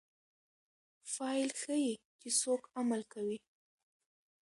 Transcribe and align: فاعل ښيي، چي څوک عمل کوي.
فاعل 1.13 1.49
ښيي، 1.61 1.91
چي 2.19 2.29
څوک 2.41 2.61
عمل 2.79 3.01
کوي. 3.13 3.37